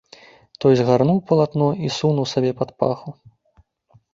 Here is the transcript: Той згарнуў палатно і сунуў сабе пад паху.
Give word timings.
Той 0.63 0.73
згарнуў 0.77 1.19
палатно 1.31 1.67
і 1.89 1.91
сунуў 1.99 2.25
сабе 2.33 2.51
пад 2.63 2.69
паху. 2.81 3.09